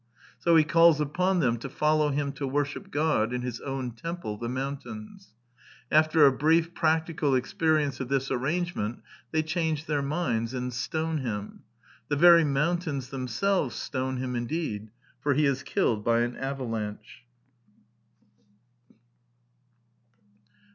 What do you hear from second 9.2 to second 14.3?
they change their minds, and stone him. The very mountains themselves stone